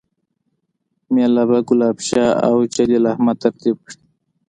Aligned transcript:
میله 1.13 1.43
به 1.49 1.59
ګلاب 1.67 1.97
شاه 2.07 2.31
اوجلیل 2.49 3.03
احمد 3.13 3.37
ترتیب 3.43 3.77
کړي 3.87 3.99